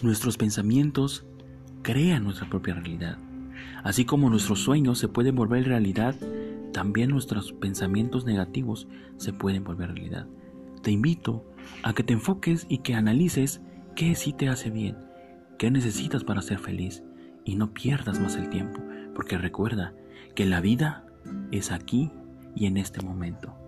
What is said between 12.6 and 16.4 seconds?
y que analices qué sí te hace bien, qué necesitas